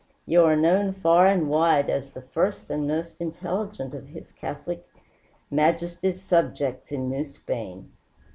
You 0.25 0.45
are 0.45 0.55
known 0.55 0.93
far 0.93 1.27
and 1.27 1.47
wide 1.47 1.87
as 1.87 2.09
the 2.09 2.23
first 2.23 2.71
and 2.71 2.87
most 2.87 3.21
intelligent 3.21 3.93
of 3.93 4.07
His 4.07 4.31
Catholic 4.31 4.83
Majesty's 5.51 6.23
subjects 6.23 6.91
in 6.91 7.07
New 7.07 7.23
Spain. 7.25 7.91